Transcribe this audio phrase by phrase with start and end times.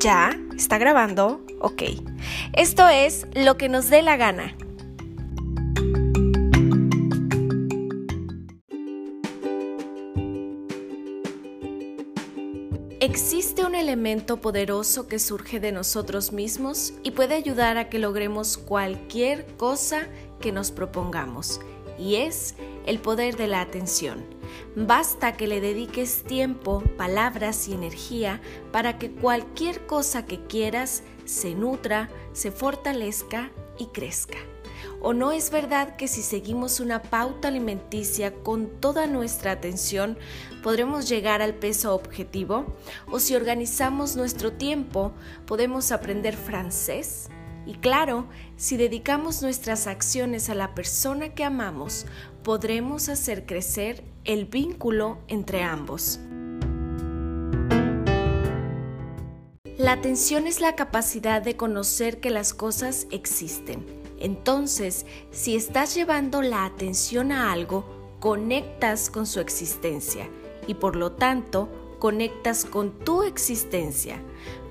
[0.00, 0.30] ¿Ya?
[0.56, 1.44] ¿Está grabando?
[1.60, 1.82] Ok.
[2.54, 4.56] Esto es lo que nos dé la gana.
[13.00, 18.56] Existe un elemento poderoso que surge de nosotros mismos y puede ayudar a que logremos
[18.56, 20.06] cualquier cosa
[20.40, 21.60] que nos propongamos,
[21.98, 22.54] y es
[22.86, 24.39] el poder de la atención.
[24.76, 28.40] Basta que le dediques tiempo, palabras y energía
[28.72, 34.38] para que cualquier cosa que quieras se nutra, se fortalezca y crezca.
[35.02, 40.18] ¿O no es verdad que si seguimos una pauta alimenticia con toda nuestra atención,
[40.62, 42.76] podremos llegar al peso objetivo?
[43.10, 45.12] ¿O si organizamos nuestro tiempo,
[45.46, 47.30] podemos aprender francés?
[47.66, 52.06] Y claro, si dedicamos nuestras acciones a la persona que amamos,
[52.42, 56.20] podremos hacer crecer el vínculo entre ambos.
[59.76, 63.86] La atención es la capacidad de conocer que las cosas existen.
[64.18, 67.84] Entonces, si estás llevando la atención a algo,
[68.20, 70.28] conectas con su existencia
[70.66, 74.20] y por lo tanto conectas con tu existencia.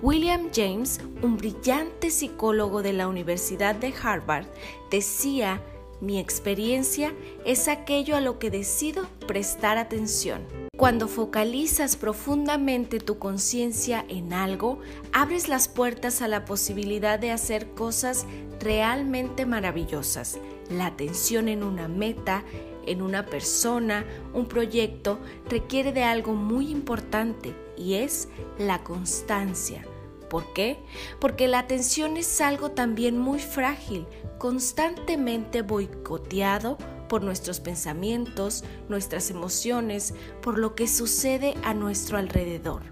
[0.00, 4.46] William James, un brillante psicólogo de la Universidad de Harvard,
[4.90, 5.62] decía
[6.04, 7.12] mi experiencia
[7.44, 10.46] es aquello a lo que decido prestar atención.
[10.76, 14.80] Cuando focalizas profundamente tu conciencia en algo,
[15.12, 18.26] abres las puertas a la posibilidad de hacer cosas
[18.60, 20.38] realmente maravillosas.
[20.70, 22.44] La atención en una meta,
[22.86, 25.18] en una persona, un proyecto,
[25.48, 29.86] requiere de algo muy importante y es la constancia.
[30.34, 30.80] ¿Por qué?
[31.20, 34.04] Porque la atención es algo también muy frágil,
[34.36, 36.76] constantemente boicoteado
[37.08, 40.12] por nuestros pensamientos, nuestras emociones,
[40.42, 42.82] por lo que sucede a nuestro alrededor.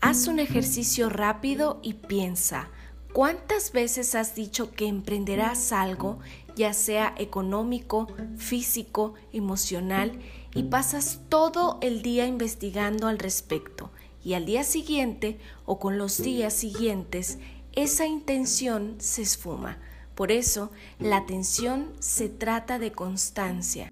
[0.00, 2.70] Haz un ejercicio rápido y piensa,
[3.12, 6.18] ¿cuántas veces has dicho que emprenderás algo,
[6.56, 10.18] ya sea económico, físico, emocional,
[10.54, 13.90] y pasas todo el día investigando al respecto
[14.24, 17.38] y al día siguiente o con los días siguientes
[17.72, 19.78] esa intención se esfuma.
[20.14, 23.90] Por eso la atención se trata de constancia.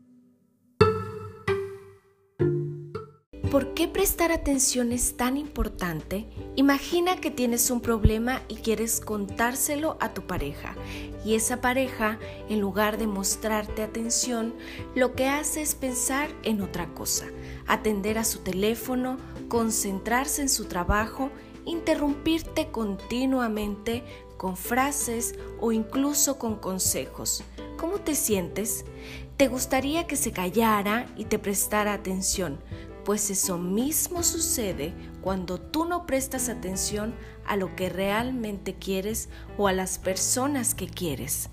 [3.50, 6.28] ¿Por qué prestar atención es tan importante?
[6.54, 10.76] Imagina que tienes un problema y quieres contárselo a tu pareja
[11.24, 14.54] y esa pareja, en lugar de mostrarte atención,
[14.94, 17.26] lo que hace es pensar en otra cosa,
[17.66, 19.16] atender a su teléfono,
[19.48, 21.30] concentrarse en su trabajo,
[21.64, 24.04] interrumpirte continuamente
[24.36, 27.42] con frases o incluso con consejos.
[27.76, 28.84] ¿Cómo te sientes?
[29.36, 32.60] ¿Te gustaría que se callara y te prestara atención?
[33.04, 37.14] Pues eso mismo sucede cuando tú no prestas atención
[37.46, 39.28] a lo que realmente quieres
[39.58, 41.50] o a las personas que quieres.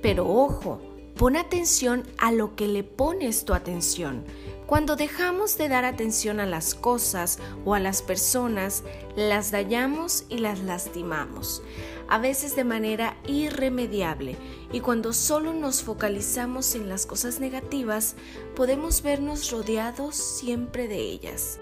[0.00, 0.80] Pero ojo,
[1.16, 4.24] pon atención a lo que le pones tu atención.
[4.66, 8.82] Cuando dejamos de dar atención a las cosas o a las personas,
[9.14, 11.62] las dañamos y las lastimamos,
[12.08, 14.36] a veces de manera irremediable.
[14.72, 18.16] Y cuando solo nos focalizamos en las cosas negativas,
[18.56, 21.60] podemos vernos rodeados siempre de ellas.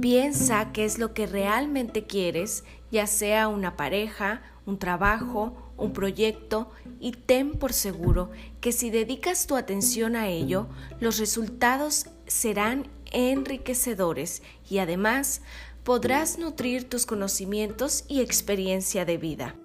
[0.00, 6.70] Piensa qué es lo que realmente quieres, ya sea una pareja, un trabajo, un proyecto
[7.00, 10.68] y ten por seguro que si dedicas tu atención a ello,
[11.00, 15.42] los resultados serán enriquecedores y además
[15.82, 19.56] podrás nutrir tus conocimientos y experiencia de vida.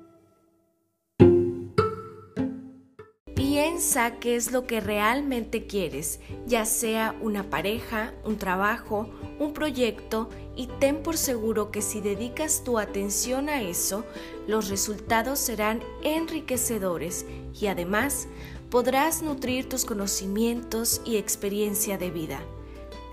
[3.74, 10.30] Piensa qué es lo que realmente quieres, ya sea una pareja, un trabajo, un proyecto
[10.56, 14.06] y ten por seguro que si dedicas tu atención a eso,
[14.46, 17.26] los resultados serán enriquecedores
[17.60, 18.28] y además
[18.70, 22.42] podrás nutrir tus conocimientos y experiencia de vida.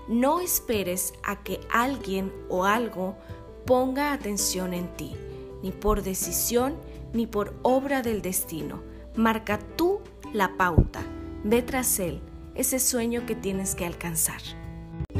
[0.07, 3.17] No esperes a que alguien o algo
[3.65, 5.15] ponga atención en ti,
[5.63, 6.75] ni por decisión
[7.13, 8.83] ni por obra del destino.
[9.15, 10.01] Marca tú
[10.33, 11.03] la pauta,
[11.43, 12.21] ve tras él,
[12.55, 14.41] ese sueño que tienes que alcanzar.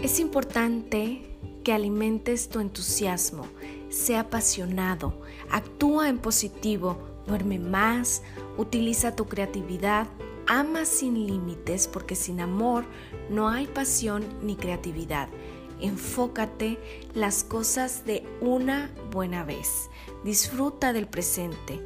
[0.01, 1.21] Es importante
[1.63, 3.45] que alimentes tu entusiasmo,
[3.89, 6.97] sea apasionado, actúa en positivo,
[7.27, 8.23] duerme más,
[8.57, 10.07] utiliza tu creatividad,
[10.47, 12.85] ama sin límites porque sin amor
[13.29, 15.29] no hay pasión ni creatividad.
[15.79, 16.77] Enfócate
[17.13, 19.89] las cosas de una buena vez.
[20.23, 21.79] Disfruta del presente.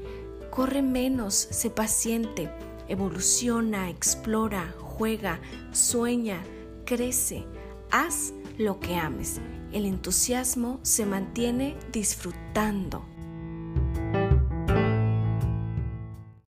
[0.52, 2.50] Corre menos, sé paciente,
[2.88, 5.40] evoluciona, explora, juega,
[5.72, 6.42] sueña,
[6.86, 7.46] crece,
[7.92, 9.42] haz lo que ames.
[9.72, 13.15] El entusiasmo se mantiene disfrutando